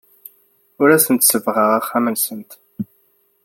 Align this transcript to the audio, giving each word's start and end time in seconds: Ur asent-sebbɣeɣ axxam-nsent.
Ur 0.81 0.89
asent-sebbɣeɣ 0.95 1.69
axxam-nsent. 1.79 2.51